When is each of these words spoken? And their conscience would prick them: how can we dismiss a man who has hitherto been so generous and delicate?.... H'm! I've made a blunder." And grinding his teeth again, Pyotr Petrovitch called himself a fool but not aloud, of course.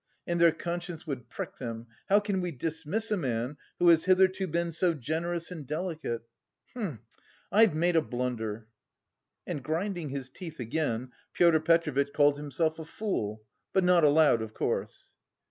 And 0.25 0.41
their 0.41 0.51
conscience 0.51 1.05
would 1.05 1.29
prick 1.29 1.57
them: 1.59 1.85
how 2.09 2.19
can 2.19 2.41
we 2.41 2.49
dismiss 2.51 3.11
a 3.11 3.17
man 3.17 3.55
who 3.77 3.87
has 3.89 4.05
hitherto 4.05 4.47
been 4.47 4.71
so 4.71 4.95
generous 4.95 5.51
and 5.51 5.67
delicate?.... 5.67 6.23
H'm! 6.75 7.01
I've 7.51 7.75
made 7.75 7.95
a 7.95 8.01
blunder." 8.01 8.67
And 9.45 9.63
grinding 9.63 10.09
his 10.09 10.31
teeth 10.31 10.59
again, 10.59 11.11
Pyotr 11.33 11.59
Petrovitch 11.59 12.13
called 12.13 12.37
himself 12.37 12.79
a 12.79 12.83
fool 12.85 13.43
but 13.73 13.83
not 13.83 14.03
aloud, 14.03 14.41
of 14.41 14.55
course. 14.55 15.13